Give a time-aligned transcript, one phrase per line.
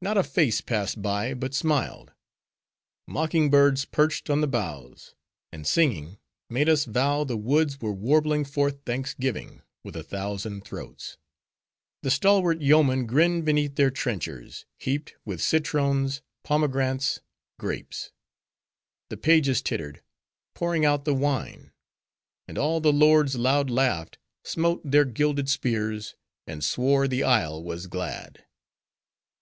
[0.00, 2.14] Not a face passed by, but smiled;
[3.06, 5.14] mocking birds perched on the boughs;
[5.52, 6.16] and singing,
[6.48, 11.18] made us vow the woods were warbling forth thanksgiving, with a thousand throats!
[12.02, 17.20] The stalwart yeomen grinned beneath their trenchers, heaped with citrons pomegrantes,
[17.60, 18.10] grapes;
[19.10, 20.00] the pages tittered,
[20.54, 21.72] pouring out the wine;
[22.46, 26.14] and all the lords loud laughed, smote their gilded spears,
[26.46, 28.46] and swore the isle was glad.